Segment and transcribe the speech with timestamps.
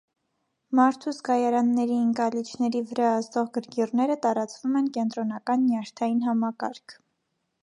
[0.77, 7.03] Մարդու զգայարանների ընկալիչների վրա ազդող գրգիռները տարածվում են կենտրոնական նյարդային համակարգ։